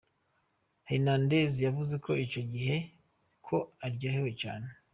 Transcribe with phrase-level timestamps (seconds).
[0.89, 2.11] Hernandez yavuze ico
[2.53, 2.77] gihe
[3.45, 4.69] ko "aryohewe cane".